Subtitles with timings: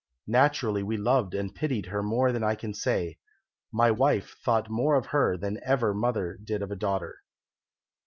[0.25, 3.19] Naturally we loved and pitied her more than I can say.
[3.71, 7.17] My wife thought more of her than ever mother did of a daughter.